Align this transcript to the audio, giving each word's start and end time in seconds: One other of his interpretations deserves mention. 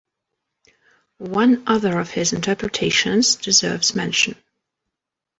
One 1.19 1.61
other 1.67 1.99
of 1.99 2.09
his 2.09 2.33
interpretations 2.33 3.35
deserves 3.35 3.93
mention. 3.93 4.33